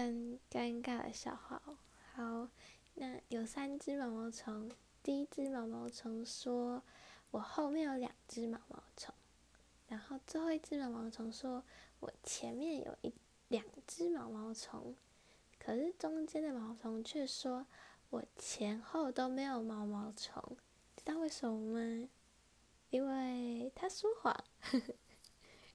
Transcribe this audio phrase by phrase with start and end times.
[0.00, 1.76] 很尴尬的笑话哦。
[2.14, 2.48] 好，
[2.94, 4.70] 那有三只毛毛虫，
[5.02, 6.82] 第一只毛毛虫说
[7.30, 9.14] 我后面有两只毛毛虫，
[9.88, 11.62] 然后最后一只毛毛虫说
[12.00, 13.12] 我前面有一
[13.48, 14.96] 两只毛毛虫，
[15.58, 17.66] 可是中间的毛毛虫却说
[18.08, 20.42] 我前后都没有毛毛虫。
[20.96, 22.08] 知道为什么吗？
[22.88, 24.32] 因为他说谎，
[24.62, 24.94] 呵呵。